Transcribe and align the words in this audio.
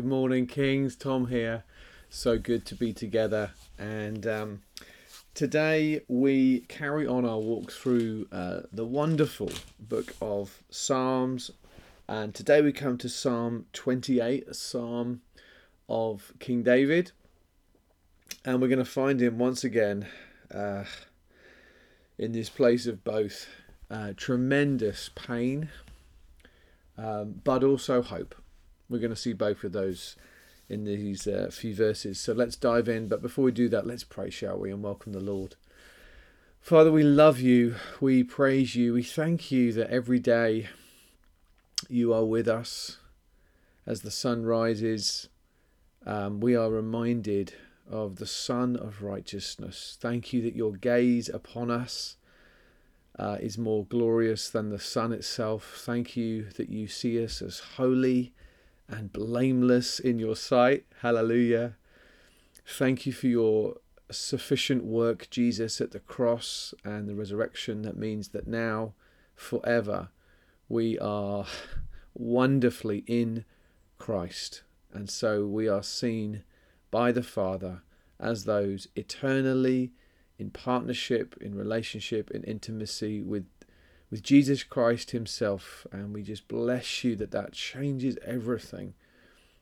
Good 0.00 0.08
morning, 0.08 0.46
Kings. 0.46 0.96
Tom 0.96 1.26
here. 1.26 1.62
So 2.08 2.38
good 2.38 2.64
to 2.64 2.74
be 2.74 2.94
together. 2.94 3.50
And 3.78 4.26
um, 4.26 4.62
today 5.34 6.00
we 6.08 6.60
carry 6.60 7.06
on 7.06 7.26
our 7.26 7.38
walk 7.38 7.70
through 7.70 8.26
uh, 8.32 8.60
the 8.72 8.86
wonderful 8.86 9.50
book 9.78 10.14
of 10.22 10.62
Psalms. 10.70 11.50
And 12.08 12.34
today 12.34 12.62
we 12.62 12.72
come 12.72 12.96
to 12.96 13.10
Psalm 13.10 13.66
28, 13.74 14.48
a 14.48 14.54
psalm 14.54 15.20
of 15.86 16.32
King 16.38 16.62
David. 16.62 17.12
And 18.42 18.62
we're 18.62 18.68
going 18.68 18.78
to 18.78 18.86
find 18.86 19.20
him 19.20 19.36
once 19.36 19.64
again 19.64 20.06
uh, 20.50 20.84
in 22.16 22.32
this 22.32 22.48
place 22.48 22.86
of 22.86 23.04
both 23.04 23.48
uh, 23.90 24.14
tremendous 24.16 25.10
pain 25.14 25.68
um, 26.96 27.42
but 27.44 27.62
also 27.62 28.00
hope. 28.00 28.34
We're 28.90 28.98
going 28.98 29.10
to 29.10 29.16
see 29.16 29.32
both 29.32 29.62
of 29.62 29.72
those 29.72 30.16
in 30.68 30.84
these 30.84 31.26
uh, 31.26 31.48
few 31.52 31.74
verses. 31.74 32.18
So 32.18 32.32
let's 32.32 32.56
dive 32.56 32.88
in. 32.88 33.06
But 33.08 33.22
before 33.22 33.44
we 33.44 33.52
do 33.52 33.68
that, 33.68 33.86
let's 33.86 34.04
pray, 34.04 34.30
shall 34.30 34.58
we, 34.58 34.70
and 34.70 34.82
welcome 34.82 35.12
the 35.12 35.20
Lord. 35.20 35.54
Father, 36.60 36.90
we 36.90 37.04
love 37.04 37.38
you. 37.38 37.76
We 38.00 38.24
praise 38.24 38.74
you. 38.74 38.92
We 38.92 39.04
thank 39.04 39.50
you 39.52 39.72
that 39.74 39.90
every 39.90 40.18
day 40.18 40.68
you 41.88 42.12
are 42.12 42.24
with 42.24 42.48
us. 42.48 42.98
As 43.86 44.02
the 44.02 44.10
sun 44.10 44.44
rises, 44.44 45.28
um, 46.04 46.40
we 46.40 46.56
are 46.56 46.70
reminded 46.70 47.54
of 47.88 48.16
the 48.16 48.26
Sun 48.26 48.76
of 48.76 49.02
Righteousness. 49.02 49.96
Thank 50.00 50.32
you 50.32 50.42
that 50.42 50.54
your 50.54 50.72
gaze 50.72 51.28
upon 51.28 51.70
us 51.70 52.16
uh, 53.18 53.38
is 53.40 53.58
more 53.58 53.84
glorious 53.84 54.48
than 54.48 54.70
the 54.70 54.78
sun 54.78 55.12
itself. 55.12 55.80
Thank 55.84 56.16
you 56.16 56.46
that 56.56 56.68
you 56.68 56.86
see 56.86 57.22
us 57.24 57.42
as 57.42 57.60
holy 57.76 58.32
and 58.90 59.12
blameless 59.12 60.00
in 60.00 60.18
your 60.18 60.36
sight. 60.36 60.84
Hallelujah. 61.00 61.76
Thank 62.66 63.06
you 63.06 63.12
for 63.12 63.26
your 63.26 63.76
sufficient 64.10 64.84
work, 64.84 65.28
Jesus, 65.30 65.80
at 65.80 65.92
the 65.92 66.00
cross 66.00 66.74
and 66.84 67.08
the 67.08 67.14
resurrection. 67.14 67.82
That 67.82 67.96
means 67.96 68.28
that 68.28 68.46
now, 68.46 68.94
forever, 69.34 70.08
we 70.68 70.98
are 70.98 71.46
wonderfully 72.14 73.04
in 73.06 73.44
Christ. 73.98 74.62
And 74.92 75.08
so 75.08 75.46
we 75.46 75.68
are 75.68 75.82
seen 75.82 76.42
by 76.90 77.12
the 77.12 77.22
Father 77.22 77.82
as 78.18 78.44
those 78.44 78.88
eternally 78.96 79.92
in 80.38 80.50
partnership, 80.50 81.36
in 81.40 81.54
relationship, 81.54 82.30
in 82.30 82.42
intimacy 82.44 83.22
with 83.22 83.46
with 84.10 84.22
Jesus 84.22 84.62
Christ 84.62 85.12
Himself, 85.12 85.86
and 85.92 86.12
we 86.12 86.22
just 86.22 86.48
bless 86.48 87.04
you 87.04 87.14
that 87.16 87.30
that 87.30 87.52
changes 87.52 88.18
everything. 88.24 88.94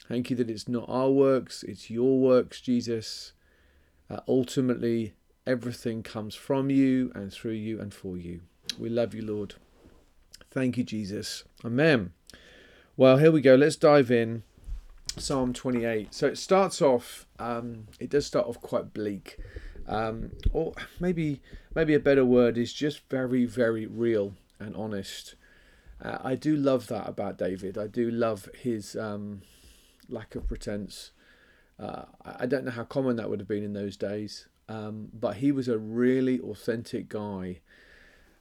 Thank 0.09 0.31
you 0.31 0.37
that 0.37 0.49
it's 0.49 0.69
not 0.69 0.87
our 0.89 1.11
works, 1.11 1.63
it's 1.63 1.91
your 1.91 2.19
works, 2.19 2.61
Jesus. 2.61 3.33
Uh, 4.11 4.21
ultimately, 4.27 5.13
everything 5.47 6.03
comes 6.03 6.35
from 6.35 6.71
you 6.71 7.13
and 7.15 7.33
through 7.33 7.53
you 7.53 7.81
and 7.81 7.93
for 7.93 8.17
you. 8.17 8.41
We 8.79 8.89
love 8.89 9.13
you, 9.15 9.23
Lord. 9.23 9.55
Thank 10.51 10.79
you, 10.79 10.85
Jesus. 10.85 11.45
Amen. 11.65 12.13
Well, 12.97 13.19
here 13.19 13.31
we 13.31 13.43
go. 13.43 13.55
Let's 13.55 13.77
dive 13.77 14.11
in. 14.11 14.45
Psalm 15.17 15.53
28. 15.53 16.15
So 16.15 16.27
it 16.27 16.39
starts 16.39 16.81
off, 16.81 17.27
um, 17.39 17.89
it 18.01 18.11
does 18.11 18.27
start 18.27 18.47
off 18.47 18.61
quite 18.61 18.95
bleak 18.95 19.39
um, 19.89 20.33
or 20.53 20.75
maybe 21.01 21.41
maybe 21.75 21.95
a 21.95 22.01
better 22.01 22.25
word 22.25 22.59
is 22.59 22.73
just 22.73 23.09
very 23.09 23.45
very 23.45 23.87
real 23.87 24.35
and 24.61 24.77
honest. 24.77 25.35
Uh, 26.01 26.19
I 26.23 26.37
do 26.37 26.55
love 26.57 26.87
that 26.89 27.09
about 27.09 27.39
David. 27.39 27.77
I 27.77 27.89
do 27.89 28.09
love 28.11 28.49
his 28.61 28.95
um, 28.95 29.43
lack 30.09 30.37
of 30.37 30.47
pretense. 30.47 31.11
Uh, 31.79 32.05
I 32.25 32.47
don't 32.47 32.65
know 32.65 32.71
how 32.71 32.85
common 32.85 33.17
that 33.17 33.29
would 33.29 33.41
have 33.41 33.49
been 33.49 33.65
in 33.65 33.73
those 33.73 33.97
days, 33.97 34.47
um, 34.69 35.09
but 35.13 35.37
he 35.37 35.51
was 35.51 35.69
a 35.69 35.79
really 35.79 36.41
authentic 36.41 37.09
guy, 37.09 37.61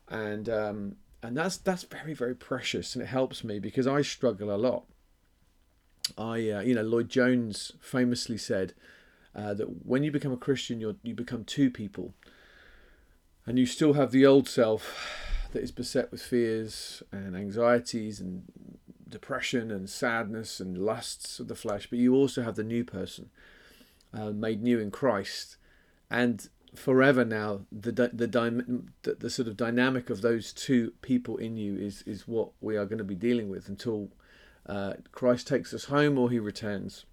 and 0.09 0.50
um, 0.50 0.96
and 1.24 1.38
that's 1.38 1.57
that's 1.57 1.84
very 1.84 2.13
very 2.13 2.36
precious, 2.36 2.96
and 2.96 3.03
it 3.03 3.07
helps 3.07 3.44
me 3.44 3.59
because 3.59 3.88
I 3.88 4.02
struggle 4.02 4.53
a 4.53 4.57
lot. 4.57 4.86
I 6.18 6.50
uh, 6.50 6.62
you 6.62 6.75
know 6.75 6.84
Lloyd 6.84 7.09
Jones 7.09 7.74
famously 7.80 8.38
said 8.38 8.74
uh, 9.36 9.54
that 9.54 9.86
when 9.86 10.04
you 10.04 10.12
become 10.12 10.32
a 10.32 10.38
Christian, 10.38 10.80
you 10.82 10.98
you 11.04 11.14
become 11.14 11.44
two 11.44 11.70
people, 11.70 12.14
and 13.46 13.58
you 13.58 13.66
still 13.66 13.94
have 13.94 14.12
the 14.12 14.26
old 14.26 14.48
self 14.48 15.50
that 15.54 15.64
is 15.64 15.72
beset 15.72 16.12
with 16.12 16.22
fears 16.22 17.02
and 17.12 17.36
anxieties 17.36 18.20
and 18.20 18.44
depression 19.10 19.72
and 19.72 19.90
sadness 19.90 20.60
and 20.60 20.78
lusts 20.78 21.40
of 21.40 21.48
the 21.48 21.56
flesh, 21.56 21.88
but 21.90 22.00
you 22.00 22.14
also 22.14 22.44
have 22.44 22.56
the 22.56 22.64
new 22.64 22.84
person, 22.84 23.30
uh, 24.14 24.32
made 24.32 24.62
new 24.62 24.80
in 24.80 24.92
Christ, 24.92 25.58
and 26.10 26.50
forever 26.76 27.26
now 27.26 27.62
the 27.72 27.92
the, 27.92 28.10
the 29.04 29.14
the 29.14 29.30
sort 29.30 29.48
of 29.48 29.58
dynamic 29.58 30.10
of 30.10 30.22
those 30.22 30.54
two 30.54 30.94
people 31.02 31.38
in 31.38 31.58
you 31.58 31.76
is 31.78 32.02
is 32.04 32.28
what 32.28 32.52
we 32.62 32.76
are 32.78 32.86
going 32.86 32.98
to 32.98 33.04
be 33.04 33.16
dealing 33.16 33.50
with 33.50 33.68
until 33.68 34.10
uh, 34.68 34.94
Christ 35.12 35.48
takes 35.48 35.74
us 35.74 35.86
home 35.86 36.18
or 36.18 36.30
he 36.30 36.40
returns. 36.40 37.06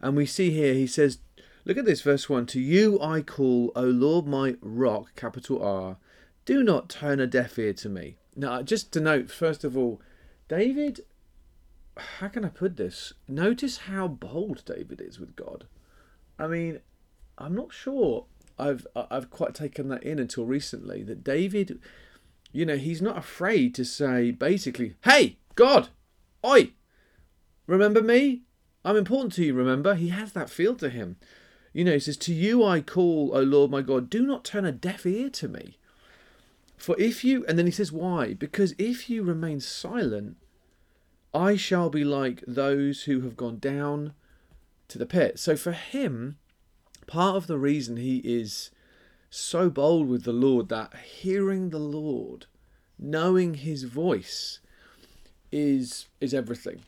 And 0.00 0.16
we 0.16 0.26
see 0.26 0.50
here, 0.50 0.74
he 0.74 0.86
says, 0.86 1.18
look 1.64 1.76
at 1.76 1.84
this, 1.84 2.02
verse 2.02 2.28
1 2.28 2.46
To 2.46 2.60
you 2.60 3.00
I 3.00 3.22
call, 3.22 3.72
O 3.74 3.82
Lord 3.84 4.26
my 4.26 4.56
rock, 4.60 5.14
capital 5.16 5.62
R, 5.62 5.96
do 6.44 6.62
not 6.62 6.88
turn 6.88 7.20
a 7.20 7.26
deaf 7.26 7.58
ear 7.58 7.72
to 7.74 7.88
me. 7.88 8.16
Now, 8.34 8.62
just 8.62 8.92
to 8.92 9.00
note, 9.00 9.30
first 9.30 9.64
of 9.64 9.76
all, 9.76 10.00
David, 10.48 11.00
how 11.96 12.28
can 12.28 12.44
I 12.44 12.48
put 12.48 12.76
this? 12.76 13.12
Notice 13.26 13.78
how 13.78 14.06
bold 14.08 14.62
David 14.64 15.00
is 15.00 15.18
with 15.18 15.34
God. 15.34 15.66
I 16.38 16.46
mean, 16.46 16.80
I'm 17.38 17.54
not 17.54 17.72
sure 17.72 18.26
I've 18.58 18.86
I've 18.94 19.30
quite 19.30 19.54
taken 19.54 19.88
that 19.88 20.02
in 20.02 20.18
until 20.18 20.46
recently 20.46 21.02
that 21.04 21.24
David, 21.24 21.78
you 22.52 22.64
know, 22.64 22.76
he's 22.76 23.02
not 23.02 23.18
afraid 23.18 23.74
to 23.74 23.84
say 23.84 24.30
basically, 24.30 24.94
"Hey, 25.04 25.38
God, 25.54 25.88
oi, 26.44 26.72
remember 27.66 28.02
me? 28.02 28.42
I'm 28.86 28.96
important 28.96 29.32
to 29.34 29.44
you, 29.44 29.52
remember? 29.52 29.96
He 29.96 30.10
has 30.10 30.32
that 30.32 30.48
feel 30.48 30.76
to 30.76 30.88
him. 30.88 31.16
You 31.72 31.84
know, 31.84 31.92
he 31.92 31.98
says, 31.98 32.16
To 32.18 32.32
you 32.32 32.64
I 32.64 32.80
call, 32.80 33.32
O 33.34 33.40
Lord 33.40 33.68
my 33.68 33.82
God, 33.82 34.08
do 34.08 34.24
not 34.24 34.44
turn 34.44 34.64
a 34.64 34.70
deaf 34.70 35.04
ear 35.04 35.28
to 35.30 35.48
me. 35.48 35.76
For 36.76 36.94
if 36.96 37.24
you, 37.24 37.44
and 37.46 37.58
then 37.58 37.66
he 37.66 37.72
says, 37.72 37.90
Why? 37.90 38.34
Because 38.34 38.74
if 38.78 39.10
you 39.10 39.24
remain 39.24 39.58
silent, 39.58 40.36
I 41.34 41.56
shall 41.56 41.90
be 41.90 42.04
like 42.04 42.44
those 42.46 43.02
who 43.02 43.22
have 43.22 43.36
gone 43.36 43.58
down 43.58 44.14
to 44.86 44.98
the 44.98 45.04
pit. 45.04 45.40
So 45.40 45.56
for 45.56 45.72
him, 45.72 46.38
part 47.08 47.34
of 47.34 47.48
the 47.48 47.58
reason 47.58 47.96
he 47.96 48.18
is 48.18 48.70
so 49.30 49.68
bold 49.68 50.08
with 50.08 50.22
the 50.22 50.32
Lord 50.32 50.68
that 50.68 50.94
hearing 50.96 51.70
the 51.70 51.80
Lord, 51.80 52.46
knowing 53.00 53.54
his 53.54 53.82
voice, 53.82 54.60
is 55.50 56.06
is 56.20 56.32
everything. 56.32 56.82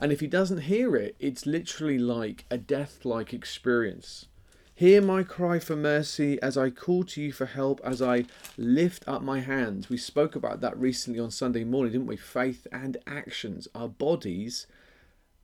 And 0.00 0.12
if 0.12 0.20
he 0.20 0.26
doesn't 0.26 0.62
hear 0.62 0.96
it, 0.96 1.14
it's 1.18 1.44
literally 1.44 1.98
like 1.98 2.46
a 2.50 2.56
death 2.56 3.04
like 3.04 3.34
experience. 3.34 4.26
Hear 4.74 5.02
my 5.02 5.22
cry 5.22 5.58
for 5.58 5.76
mercy 5.76 6.40
as 6.40 6.56
I 6.56 6.70
call 6.70 7.04
to 7.04 7.20
you 7.20 7.32
for 7.32 7.44
help, 7.44 7.82
as 7.84 8.00
I 8.00 8.24
lift 8.56 9.06
up 9.06 9.20
my 9.20 9.40
hands. 9.40 9.90
We 9.90 9.98
spoke 9.98 10.34
about 10.34 10.62
that 10.62 10.78
recently 10.78 11.20
on 11.20 11.30
Sunday 11.30 11.64
morning, 11.64 11.92
didn't 11.92 12.06
we? 12.06 12.16
Faith 12.16 12.66
and 12.72 12.96
actions. 13.06 13.68
Our 13.74 13.88
bodies 13.88 14.66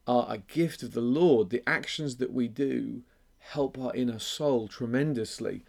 are 0.06 0.25
a 0.27 0.39
gift 0.39 0.83
of 0.83 0.93
the 0.93 1.03
Lord. 1.03 1.50
The 1.50 1.62
actions 1.69 2.17
that 2.17 2.33
we 2.33 2.49
do 2.49 3.03
help 3.38 3.77
our 3.77 3.94
inner 3.94 4.19
soul 4.19 4.69
tremendously. 4.69 5.64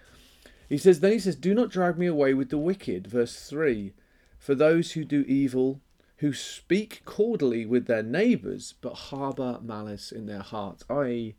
He 0.70 0.78
says, 0.78 1.02
then 1.02 1.12
he 1.12 1.20
says, 1.20 1.36
Do 1.36 1.54
not 1.54 1.70
drag 1.70 1.98
me 1.98 2.06
away 2.06 2.34
with 2.34 2.52
the 2.52 2.58
wicked. 2.58 3.08
Verse 3.08 3.50
3 3.50 3.92
For 4.40 4.56
those 4.56 4.94
who 4.94 5.04
do 5.04 5.26
evil 5.28 5.82
who 6.18 6.34
speak 6.34 7.02
cordially 7.06 7.66
with 7.66 7.86
their 7.86 8.04
neighbours 8.04 8.74
but 8.82 8.94
harbour 8.94 9.60
malice 9.62 10.12
in 10.12 10.26
their 10.26 10.42
hearts, 10.42 10.84
i.e., 10.90 11.36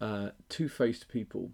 uh, 0.00 0.30
two 0.48 0.68
faced 0.68 1.08
people. 1.08 1.50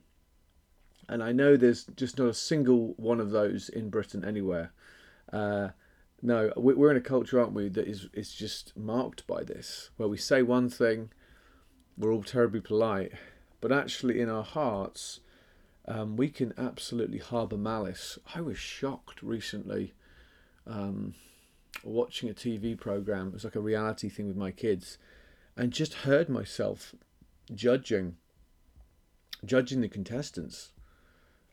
And 1.09 1.23
I 1.23 1.33
know 1.33 1.57
there's 1.57 1.85
just 1.85 2.19
not 2.19 2.29
a 2.29 2.35
single 2.35 2.95
one 2.97 3.21
of 3.21 3.31
those 3.31 3.69
in 3.69 3.91
Britain 3.91 4.25
anywhere. 4.25 4.73
Uh, 5.33 5.69
no, 6.23 6.53
we're 6.57 6.91
in 6.91 6.97
a 6.97 7.01
culture, 7.01 7.41
aren't 7.41 7.53
we, 7.53 7.69
that 7.69 7.87
is, 7.87 8.09
is 8.13 8.33
just 8.33 8.77
marked 8.77 9.27
by 9.27 9.43
this, 9.43 9.91
where 9.97 10.09
we 10.09 10.17
say 10.17 10.43
one 10.43 10.69
thing, 10.69 11.11
we're 11.97 12.13
all 12.13 12.23
terribly 12.23 12.61
polite, 12.61 13.13
but 13.61 13.73
actually 13.73 14.21
in 14.21 14.29
our 14.29 14.43
hearts, 14.43 15.21
um, 15.87 16.17
we 16.17 16.29
can 16.29 16.53
absolutely 16.59 17.19
harbour 17.19 17.57
malice. 17.57 18.19
I 18.35 18.41
was 18.41 18.59
shocked 18.59 19.23
recently. 19.23 19.95
Um, 20.67 21.15
watching 21.85 22.29
a 22.29 22.35
TV 22.35 22.79
program. 22.79 23.29
It 23.29 23.35
was 23.35 23.45
like 23.45 23.57
a 23.57 23.61
reality 23.61 24.09
thing 24.09 24.27
with 24.27 24.37
my 24.37 24.51
kids, 24.51 24.99
and 25.57 25.73
just 25.73 25.95
heard 25.95 26.29
myself 26.29 26.95
judging, 27.55 28.17
judging 29.45 29.81
the 29.81 29.89
contestants, 29.89 30.73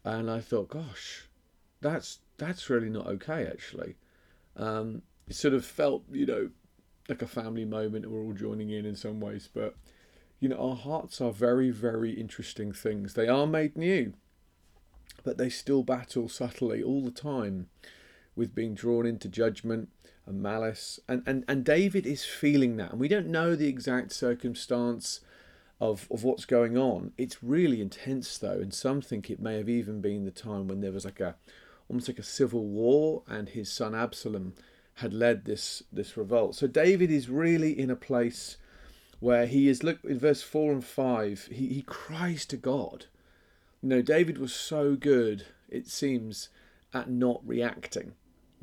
and 0.03 0.29
I 0.29 0.39
thought, 0.39 0.69
gosh, 0.69 1.27
that's 1.81 2.19
that's 2.37 2.69
really 2.69 2.89
not 2.89 3.07
okay. 3.07 3.45
Actually, 3.45 3.95
um, 4.57 5.01
it 5.27 5.35
sort 5.35 5.53
of 5.53 5.65
felt, 5.65 6.03
you 6.11 6.25
know, 6.25 6.49
like 7.09 7.21
a 7.21 7.27
family 7.27 7.65
moment. 7.65 8.09
We're 8.09 8.23
all 8.23 8.33
joining 8.33 8.69
in 8.69 8.85
in 8.85 8.95
some 8.95 9.19
ways, 9.19 9.49
but 9.53 9.75
you 10.39 10.49
know, 10.49 10.57
our 10.57 10.75
hearts 10.75 11.21
are 11.21 11.31
very, 11.31 11.69
very 11.69 12.11
interesting 12.11 12.73
things. 12.73 13.13
They 13.13 13.29
are 13.29 13.47
made 13.47 13.77
new, 13.77 14.13
but 15.23 15.37
they 15.37 15.49
still 15.49 15.83
battle 15.83 16.27
subtly 16.27 16.83
all 16.83 17.01
the 17.01 17.11
time 17.11 17.67
with 18.35 18.55
being 18.55 18.73
drawn 18.73 19.05
into 19.05 19.27
judgment 19.27 19.89
and 20.25 20.41
malice. 20.41 20.99
And, 21.07 21.23
and, 21.25 21.43
and 21.47 21.63
David 21.63 22.05
is 22.05 22.25
feeling 22.25 22.77
that. 22.77 22.91
And 22.91 22.99
we 22.99 23.07
don't 23.07 23.27
know 23.27 23.55
the 23.55 23.67
exact 23.67 24.11
circumstance 24.11 25.19
of, 25.79 26.07
of 26.09 26.23
what's 26.23 26.45
going 26.45 26.77
on. 26.77 27.11
It's 27.17 27.43
really 27.43 27.81
intense, 27.81 28.37
though. 28.37 28.59
And 28.59 28.73
some 28.73 29.01
think 29.01 29.29
it 29.29 29.39
may 29.39 29.57
have 29.57 29.69
even 29.69 30.01
been 30.01 30.25
the 30.25 30.31
time 30.31 30.67
when 30.67 30.81
there 30.81 30.91
was 30.91 31.05
like 31.05 31.19
a 31.19 31.35
almost 31.89 32.07
like 32.07 32.19
a 32.19 32.23
civil 32.23 32.65
war 32.65 33.23
and 33.27 33.49
his 33.49 33.69
son 33.69 33.93
Absalom 33.93 34.53
had 34.95 35.13
led 35.13 35.43
this 35.43 35.83
this 35.91 36.15
revolt. 36.15 36.55
So 36.55 36.67
David 36.67 37.11
is 37.11 37.29
really 37.29 37.77
in 37.77 37.89
a 37.89 37.95
place 37.95 38.57
where 39.19 39.45
he 39.45 39.67
is 39.67 39.83
look 39.83 39.99
in 40.03 40.19
verse 40.19 40.41
four 40.41 40.71
and 40.71 40.83
five, 40.83 41.49
he, 41.51 41.67
he 41.67 41.81
cries 41.81 42.45
to 42.45 42.57
God. 42.57 43.05
You 43.81 43.89
know, 43.89 44.01
David 44.01 44.37
was 44.37 44.53
so 44.53 44.95
good, 44.95 45.45
it 45.67 45.87
seems, 45.87 46.49
at 46.93 47.09
not 47.09 47.41
reacting 47.45 48.13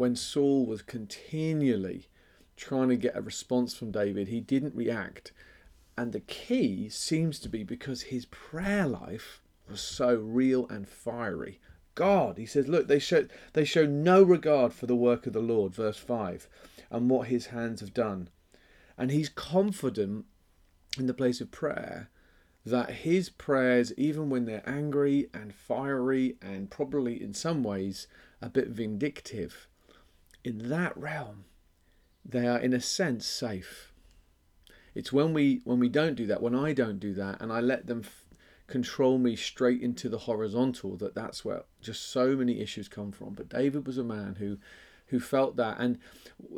when 0.01 0.17
Saul 0.17 0.65
was 0.65 0.81
continually 0.81 2.09
trying 2.57 2.89
to 2.89 2.97
get 2.97 3.19
a 3.19 3.21
response 3.21 3.75
from 3.75 3.91
David, 3.91 4.29
he 4.29 4.41
didn't 4.41 4.75
react. 4.75 5.33
And 5.95 6.15
the 6.15 6.21
key 6.21 6.89
seems 6.89 7.39
to 7.41 7.51
be 7.51 7.65
because 7.65 8.05
his 8.05 8.25
prayer 8.25 8.87
life 8.87 9.43
was 9.69 9.83
so 9.83 10.15
real 10.15 10.67
and 10.69 10.89
fiery. 10.89 11.61
God, 11.95 12.39
he 12.39 12.47
says, 12.47 12.67
look, 12.67 12.89
they 12.89 12.99
show 12.99 13.27
they 13.53 13.67
show 13.67 13.85
no 13.85 14.23
regard 14.23 14.73
for 14.73 14.87
the 14.87 14.97
work 14.97 15.27
of 15.27 15.35
the 15.35 15.41
Lord, 15.41 15.75
verse 15.75 15.99
5, 15.99 16.49
and 16.91 17.11
what 17.11 17.29
his 17.29 17.49
hands 17.49 17.81
have 17.81 17.93
done. 17.93 18.31
And 18.97 19.11
he's 19.11 19.29
confident 19.29 20.25
in 20.97 21.09
the 21.09 21.13
place 21.13 21.43
of 21.43 21.51
prayer 21.51 22.09
that 22.65 22.91
his 22.91 23.29
prayers, 23.29 23.93
even 23.99 24.31
when 24.31 24.47
they're 24.47 24.67
angry 24.67 25.29
and 25.35 25.55
fiery 25.55 26.39
and 26.41 26.71
probably 26.71 27.23
in 27.23 27.35
some 27.35 27.63
ways 27.63 28.07
a 28.41 28.49
bit 28.49 28.69
vindictive, 28.69 29.67
in 30.45 30.69
that 30.69 30.97
realm, 30.97 31.45
they 32.25 32.47
are 32.47 32.59
in 32.59 32.73
a 32.73 32.81
sense 32.81 33.27
safe. 33.27 33.93
It's 34.95 35.13
when 35.13 35.33
we 35.33 35.61
when 35.65 35.79
we 35.79 35.89
don't 35.89 36.15
do 36.15 36.27
that, 36.27 36.43
when 36.43 36.55
I 36.55 36.73
don't 36.73 36.99
do 36.99 37.15
that, 37.15 37.41
and 37.41 37.53
I 37.53 37.61
let 37.61 37.87
them 37.87 38.03
f- 38.05 38.25
control 38.67 39.19
me 39.19 39.37
straight 39.37 39.83
into 39.83 40.09
the 40.09 40.19
horizontal, 40.19 40.97
that 40.97 41.15
that's 41.15 41.45
where 41.45 41.63
just 41.81 42.11
so 42.11 42.37
many 42.37 42.61
issues 42.61 42.89
come 42.89 43.13
from. 43.13 43.35
But 43.35 43.49
David 43.49 43.87
was 43.87 43.99
a 43.99 44.05
man 44.05 44.37
who 44.39 44.59
who 45.07 45.21
felt 45.21 45.57
that, 45.57 45.79
and 45.79 45.99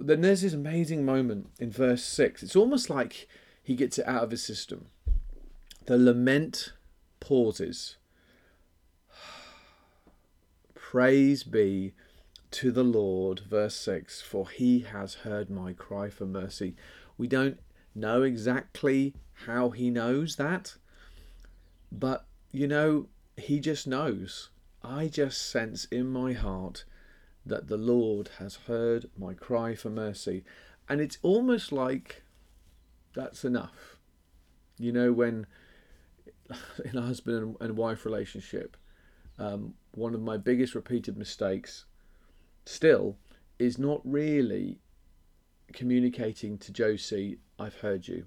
then 0.01 0.21
there's 0.21 0.43
this 0.43 0.53
amazing 0.53 1.05
moment 1.05 1.51
in 1.59 1.71
verse 1.71 2.03
six. 2.03 2.43
It's 2.43 2.57
almost 2.57 2.89
like 2.89 3.29
he 3.63 3.75
gets 3.75 3.99
it 3.99 4.07
out 4.07 4.25
of 4.25 4.31
his 4.31 4.43
system. 4.43 4.87
The 5.87 5.99
lament 5.99 6.73
pauses. 7.21 7.97
Praise 10.75 11.45
be 11.45 11.95
to 12.53 12.71
the 12.71 12.85
Lord, 12.85 13.41
verse 13.41 13.75
6, 13.77 14.21
for 14.21 14.49
he 14.49 14.81
has 14.81 15.15
heard 15.15 15.51
my 15.51 15.73
cry 15.73 16.11
for 16.11 16.27
mercy. 16.27 16.77
We 17.17 17.27
don't 17.27 17.59
know 17.95 18.23
exactly 18.23 19.15
how 19.47 19.71
he 19.71 19.91
knows 19.91 20.37
that, 20.37 20.77
but 21.91 22.27
you 22.53 22.69
know, 22.69 23.09
he 23.37 23.59
just 23.59 23.87
knows. 23.87 24.51
I 24.83 25.09
just 25.09 25.51
sense 25.51 25.87
in 25.87 26.09
my 26.09 26.35
heart 26.35 26.85
that 27.47 27.69
the 27.69 27.77
Lord 27.77 28.31
has 28.39 28.57
heard 28.67 29.11
my 29.19 29.35
cry 29.35 29.75
for 29.75 29.91
mercy. 29.91 30.45
And 30.89 31.01
it's 31.01 31.19
almost 31.23 31.73
like 31.73 32.23
that's 33.15 33.45
enough. 33.45 33.97
You 34.79 34.93
know, 34.93 35.13
when 35.13 35.47
in 36.85 36.97
a 36.97 37.03
husband 37.03 37.57
and 37.61 37.77
wife 37.77 38.05
relationship, 38.05 38.77
um, 39.39 39.75
one 39.93 40.15
of 40.15 40.21
my 40.21 40.37
biggest 40.37 40.75
repeated 40.75 41.17
mistakes 41.17 41.87
still 42.65 43.17
is 43.59 43.79
not 43.79 44.01
really 44.05 44.79
communicating 45.73 46.59
to 46.59 46.73
Josie, 46.73 47.39
I've 47.59 47.77
heard 47.77 48.09
you. 48.09 48.27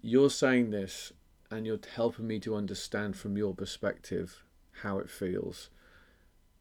You're 0.00 0.30
saying 0.30 0.70
this 0.70 1.12
and 1.50 1.66
you're 1.66 1.80
helping 1.94 2.26
me 2.26 2.38
to 2.40 2.54
understand 2.54 3.16
from 3.16 3.36
your 3.36 3.54
perspective 3.54 4.44
how 4.82 4.98
it 4.98 5.10
feels. 5.10 5.70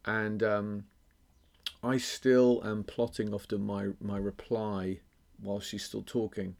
And 0.06 0.42
um, 0.42 0.84
I 1.84 1.98
still 1.98 2.62
am 2.66 2.84
plotting 2.84 3.34
often 3.34 3.66
my, 3.66 3.90
my 4.02 4.18
reply 4.18 5.00
while 5.42 5.60
she's 5.60 5.84
still 5.84 6.04
talking. 6.04 6.56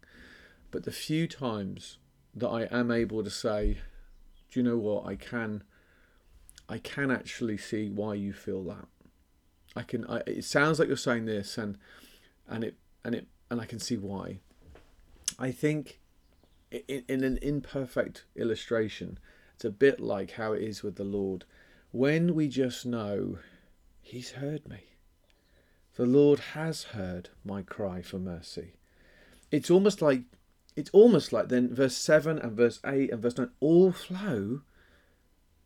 But 0.70 0.84
the 0.84 0.92
few 0.92 1.26
times 1.26 1.98
that 2.34 2.48
I 2.48 2.62
am 2.70 2.90
able 2.90 3.24
to 3.24 3.30
say, 3.30 3.78
do 4.50 4.60
you 4.60 4.64
know 4.64 4.78
what, 4.78 5.06
I 5.06 5.16
can 5.16 5.64
I 6.68 6.78
can 6.78 7.10
actually 7.10 7.58
see 7.58 7.90
why 7.90 8.14
you 8.14 8.32
feel 8.32 8.62
that. 8.64 8.86
I 9.76 9.82
can. 9.82 10.06
I, 10.06 10.22
it 10.26 10.44
sounds 10.44 10.78
like 10.78 10.88
you're 10.88 10.96
saying 10.96 11.26
this, 11.26 11.56
and 11.56 11.78
and 12.48 12.64
it 12.64 12.76
and 13.04 13.14
it 13.14 13.26
and 13.50 13.60
I 13.60 13.64
can 13.64 13.78
see 13.78 13.96
why. 13.96 14.38
I 15.38 15.52
think 15.52 16.00
in, 16.70 17.04
in 17.08 17.24
an 17.24 17.38
imperfect 17.40 18.24
illustration, 18.36 19.18
it's 19.54 19.64
a 19.64 19.70
bit 19.70 20.00
like 20.00 20.32
how 20.32 20.52
it 20.52 20.62
is 20.62 20.82
with 20.82 20.96
the 20.96 21.04
Lord. 21.04 21.44
When 21.92 22.34
we 22.34 22.48
just 22.48 22.86
know 22.86 23.38
He's 24.02 24.32
heard 24.32 24.68
me, 24.68 24.84
the 25.96 26.06
Lord 26.06 26.40
has 26.54 26.82
heard 26.84 27.30
my 27.44 27.62
cry 27.62 28.02
for 28.02 28.18
mercy. 28.18 28.74
It's 29.50 29.70
almost 29.70 30.02
like 30.02 30.22
it's 30.76 30.90
almost 30.90 31.32
like 31.32 31.48
then 31.48 31.74
verse 31.74 31.96
7 31.96 32.38
and 32.38 32.56
verse 32.56 32.80
8 32.84 33.10
and 33.10 33.22
verse 33.22 33.36
9 33.36 33.50
all 33.60 33.92
flow 33.92 34.62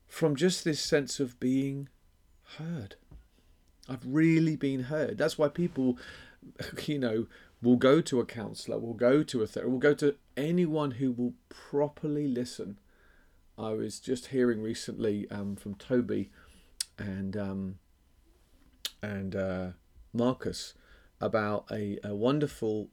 from 0.07 0.35
just 0.35 0.65
this 0.65 0.81
sense 0.81 1.21
of 1.21 1.39
being 1.39 1.89
heard. 2.59 2.97
I've 3.89 4.05
really 4.05 4.57
been 4.57 4.85
heard. 4.85 5.19
That's 5.19 5.39
why 5.39 5.49
people, 5.49 5.99
you 6.87 6.99
know, 6.99 7.27
will 7.63 7.77
go 7.77 8.01
to 8.01 8.21
a 8.21 8.27
counselor, 8.27 8.79
will 8.79 8.95
go 8.95 9.23
to 9.23 9.43
a 9.43 9.47
therapist, 9.47 9.73
will 9.73 9.79
go 9.79 9.95
to 9.95 10.17
anyone 10.37 10.93
who 10.93 11.13
will 11.13 11.35
properly 11.49 12.29
listen. 12.29 12.79
I 13.57 13.71
was 13.71 14.01
just 14.01 14.27
hearing 14.27 14.63
recently 14.63 15.31
um, 15.31 15.57
from 15.57 15.75
Toby 15.75 16.31
and 16.99 17.37
um, 17.37 17.79
and 19.03 19.37
uh, 19.37 19.67
Marcus 20.13 20.75
about 21.21 21.67
a, 21.71 21.99
a 22.03 22.15
wonderful 22.15 22.89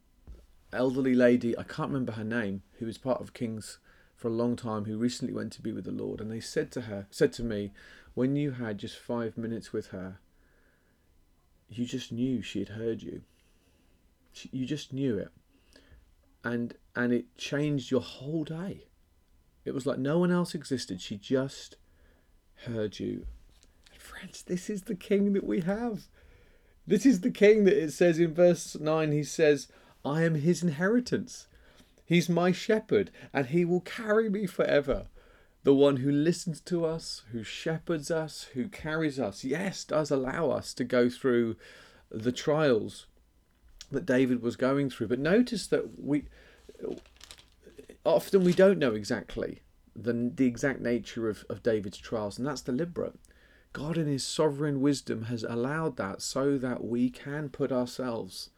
elderly 0.73 1.15
lady. 1.15 1.57
I 1.57 1.63
can't 1.63 1.89
remember 1.89 2.13
her 2.13 2.23
name, 2.23 2.63
who 2.79 2.85
was 2.85 2.97
part 2.97 3.21
of 3.21 3.33
Kings 3.33 3.79
for 4.15 4.27
a 4.27 4.31
long 4.31 4.55
time, 4.55 4.85
who 4.85 4.97
recently 4.97 5.33
went 5.33 5.51
to 5.53 5.61
be 5.61 5.71
with 5.71 5.85
the 5.85 5.91
Lord. 5.91 6.21
And 6.21 6.31
they 6.31 6.39
said 6.39 6.71
to 6.73 6.81
her, 6.81 7.07
said 7.09 7.33
to 7.33 7.43
me, 7.43 7.71
when 8.13 8.35
you 8.35 8.51
had 8.51 8.77
just 8.77 8.97
five 8.97 9.37
minutes 9.37 9.73
with 9.73 9.87
her, 9.87 10.19
you 11.71 11.85
just 11.85 12.11
knew 12.11 12.41
she 12.41 12.59
had 12.59 12.69
heard 12.69 13.01
you. 13.01 13.21
You 14.51 14.65
just 14.65 14.93
knew 14.93 15.17
it, 15.17 15.29
and 16.43 16.75
and 16.95 17.13
it 17.13 17.37
changed 17.37 17.91
your 17.91 18.01
whole 18.01 18.43
day. 18.43 18.85
It 19.63 19.73
was 19.73 19.85
like 19.85 19.99
no 19.99 20.19
one 20.19 20.31
else 20.31 20.53
existed. 20.53 21.01
She 21.01 21.17
just 21.17 21.77
heard 22.65 22.99
you. 22.99 23.25
And 23.91 24.01
friends, 24.01 24.43
this 24.43 24.69
is 24.69 24.83
the 24.83 24.95
King 24.95 25.33
that 25.33 25.45
we 25.45 25.61
have. 25.61 26.07
This 26.87 27.05
is 27.05 27.21
the 27.21 27.31
King 27.31 27.63
that 27.65 27.81
it 27.81 27.91
says 27.91 28.19
in 28.19 28.33
verse 28.33 28.77
nine. 28.79 29.11
He 29.11 29.23
says, 29.23 29.67
"I 30.03 30.23
am 30.23 30.35
His 30.35 30.63
inheritance. 30.63 31.47
He's 32.05 32.27
my 32.27 32.51
shepherd, 32.51 33.11
and 33.33 33.47
He 33.47 33.63
will 33.65 33.81
carry 33.81 34.29
me 34.29 34.45
forever." 34.45 35.07
The 35.63 35.73
one 35.73 35.97
who 35.97 36.11
listens 36.11 36.59
to 36.61 36.85
us, 36.85 37.23
who 37.31 37.43
shepherds 37.43 38.09
us, 38.09 38.43
who 38.53 38.67
carries 38.67 39.19
us, 39.19 39.43
yes, 39.43 39.83
does 39.83 40.09
allow 40.09 40.49
us 40.49 40.73
to 40.73 40.83
go 40.83 41.09
through 41.09 41.55
the 42.09 42.31
trials 42.31 43.05
that 43.91 44.05
David 44.05 44.41
was 44.41 44.55
going 44.55 44.89
through. 44.89 45.07
But 45.07 45.19
notice 45.19 45.67
that 45.67 45.99
we 45.99 46.25
often 48.03 48.43
we 48.43 48.53
don't 48.53 48.79
know 48.79 48.93
exactly 48.93 49.61
the, 49.95 50.31
the 50.33 50.47
exact 50.47 50.81
nature 50.81 51.29
of, 51.29 51.45
of 51.49 51.61
David's 51.63 51.97
trials, 51.97 52.37
and 52.37 52.47
that's 52.47 52.61
deliberate. 52.61 53.15
God, 53.73 53.97
in 53.97 54.07
His 54.07 54.25
sovereign 54.25 54.81
wisdom, 54.81 55.23
has 55.23 55.43
allowed 55.43 55.97
that 55.97 56.21
so 56.21 56.57
that 56.57 56.83
we 56.83 57.09
can 57.09 57.49
put 57.49 57.71
ourselves 57.71 58.49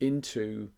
into 0.00 0.70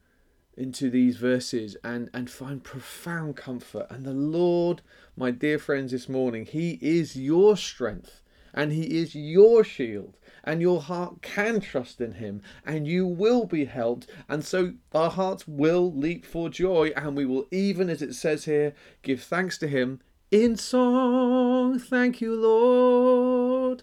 into 0.57 0.91
these 0.91 1.17
verses 1.17 1.77
and, 1.85 2.09
and 2.13 2.31
find 2.31 2.65
profound 2.65 3.37
comfort. 3.37 3.87
And 3.91 4.05
the 4.05 4.13
Lord, 4.13 4.83
my 5.17 5.31
dear 5.31 5.59
friends, 5.59 5.93
this 5.93 6.09
morning, 6.09 6.47
He 6.47 6.79
is 6.81 7.17
your 7.17 7.57
strength 7.57 8.23
and 8.55 8.73
He 8.73 8.99
is 8.99 9.15
your 9.15 9.63
shield. 9.63 10.17
And 10.43 10.63
your 10.63 10.81
heart 10.81 11.23
can 11.23 11.61
trust 11.61 12.01
in 12.01 12.13
Him, 12.13 12.41
and 12.65 12.87
you 12.87 13.05
will 13.05 13.47
be 13.47 13.65
helped. 13.65 14.07
And 14.29 14.45
so 14.45 14.75
our 14.95 15.11
hearts 15.11 15.47
will 15.49 15.93
leap 15.93 16.25
for 16.25 16.49
joy, 16.49 16.93
and 16.97 17.17
we 17.17 17.27
will, 17.27 17.47
even 17.51 17.91
as 17.91 18.01
it 18.01 18.15
says 18.15 18.45
here, 18.45 18.73
give 19.03 19.23
thanks 19.23 19.59
to 19.59 19.67
Him 19.67 20.01
in 20.31 20.57
song. 20.57 21.81
Thank 21.81 22.21
you, 22.21 22.35
Lord. 22.35 23.83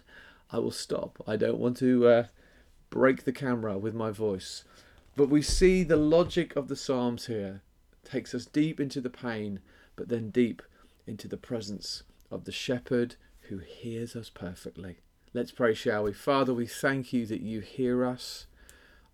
I 0.50 0.58
will 0.58 0.70
stop. 0.70 1.22
I 1.26 1.36
don't 1.36 1.58
want 1.58 1.76
to 1.78 2.06
uh, 2.06 2.24
break 2.88 3.24
the 3.24 3.32
camera 3.32 3.76
with 3.76 3.94
my 3.94 4.10
voice. 4.10 4.64
But 5.16 5.28
we 5.28 5.42
see 5.42 5.84
the 5.84 5.96
logic 5.96 6.56
of 6.56 6.68
the 6.68 6.76
Psalms 6.76 7.26
here 7.26 7.62
takes 8.04 8.34
us 8.34 8.46
deep 8.46 8.80
into 8.80 9.00
the 9.00 9.10
pain, 9.10 9.60
but 9.96 10.08
then 10.08 10.30
deep 10.30 10.62
into 11.06 11.28
the 11.28 11.36
presence 11.36 12.02
of 12.30 12.44
the 12.44 12.52
shepherd 12.52 13.16
who 13.42 13.58
hears 13.58 14.16
us 14.16 14.28
perfectly. 14.28 14.98
Let's 15.32 15.52
pray, 15.52 15.74
shall 15.74 16.04
we? 16.04 16.12
Father, 16.12 16.52
we 16.52 16.66
thank 16.66 17.12
you 17.12 17.26
that 17.26 17.40
you 17.40 17.60
hear 17.60 18.04
us 18.04 18.46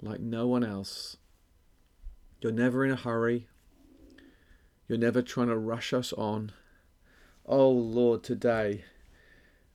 like 0.01 0.21
no 0.21 0.47
one 0.47 0.65
else. 0.65 1.17
You're 2.41 2.53
never 2.53 2.85
in 2.85 2.91
a 2.91 2.97
hurry. 2.97 3.49
You're 4.89 4.99
never 4.99 5.23
trying 5.23 5.49
to 5.49 5.57
rush 5.57 5.93
us 5.93 6.13
on. 6.15 6.53
Oh 7.45 7.71
Lord, 7.71 8.23
today 8.23 8.85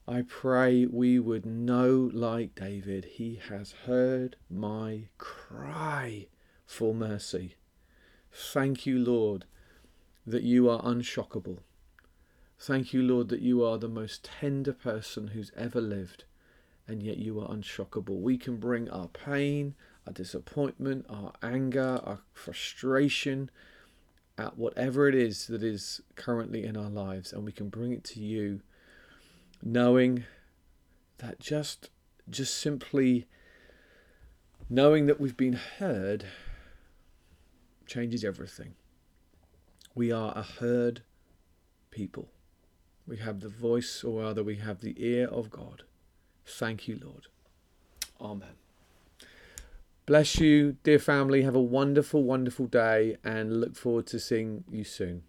I 0.07 0.21
pray 0.21 0.85
we 0.85 1.17
would 1.17 1.47
know 1.47 2.11
like 2.13 2.53
David, 2.53 3.05
He 3.05 3.39
has 3.49 3.71
heard 3.87 4.35
my 4.51 5.05
cry 5.17 6.27
for 6.63 6.93
mercy. 6.93 7.55
Thank 8.31 8.85
you, 8.85 8.99
Lord, 8.99 9.45
that 10.27 10.43
you 10.43 10.69
are 10.69 10.81
unshockable. 10.83 11.59
Thank 12.59 12.93
you, 12.93 13.01
Lord, 13.01 13.29
that 13.29 13.41
you 13.41 13.63
are 13.65 13.79
the 13.79 13.87
most 13.87 14.29
tender 14.39 14.73
person 14.73 15.29
who's 15.29 15.51
ever 15.57 15.81
lived, 15.81 16.25
and 16.87 17.01
yet 17.01 17.17
you 17.17 17.39
are 17.39 17.49
unshockable. 17.49 18.21
We 18.21 18.37
can 18.37 18.57
bring 18.57 18.87
our 18.91 19.07
pain, 19.07 19.73
our 20.05 20.13
disappointment, 20.13 21.07
our 21.09 21.33
anger, 21.41 21.99
our 22.03 22.19
frustration, 22.31 23.49
at 24.37 24.55
whatever 24.55 25.07
it 25.07 25.15
is 25.15 25.47
that 25.47 25.63
is 25.63 26.01
currently 26.15 26.63
in 26.63 26.77
our 26.77 26.91
lives, 26.91 27.33
and 27.33 27.43
we 27.43 27.51
can 27.51 27.69
bring 27.69 27.91
it 27.91 28.03
to 28.03 28.19
you 28.21 28.61
knowing 29.63 30.25
that 31.17 31.39
just 31.39 31.89
just 32.29 32.55
simply 32.55 33.27
knowing 34.69 35.05
that 35.05 35.19
we've 35.19 35.37
been 35.37 35.59
heard 35.79 36.25
changes 37.85 38.23
everything. 38.23 38.73
We 39.93 40.11
are 40.11 40.33
a 40.35 40.41
heard 40.41 41.01
people. 41.91 42.29
We 43.07 43.17
have 43.17 43.39
the 43.39 43.49
voice, 43.49 44.03
or 44.03 44.21
rather, 44.21 44.43
we 44.43 44.55
have 44.55 44.81
the 44.81 44.95
ear 44.97 45.27
of 45.27 45.51
God. 45.51 45.83
Thank 46.45 46.87
you, 46.87 46.99
Lord. 47.01 47.27
Amen. 48.19 48.55
Bless 50.05 50.39
you, 50.39 50.77
dear 50.83 50.99
family. 50.99 51.43
Have 51.43 51.55
a 51.55 51.61
wonderful, 51.61 52.23
wonderful 52.23 52.65
day, 52.65 53.17
and 53.23 53.61
look 53.61 53.75
forward 53.75 54.07
to 54.07 54.19
seeing 54.19 54.63
you 54.69 54.83
soon. 54.83 55.23